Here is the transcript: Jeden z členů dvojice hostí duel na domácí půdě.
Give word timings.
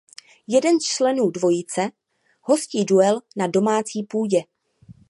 Jeden 0.47 0.79
z 0.79 0.83
členů 0.83 1.29
dvojice 1.29 1.91
hostí 2.41 2.85
duel 2.85 3.21
na 3.37 3.47
domácí 3.47 4.03
půdě. 4.03 4.41